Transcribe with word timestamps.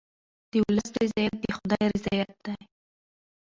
د 0.51 0.53
ولس 0.63 0.89
رضایت 1.01 1.35
د 1.43 1.45
خدای 1.57 1.85
رضایت 1.93 2.33
دی. 2.45 2.61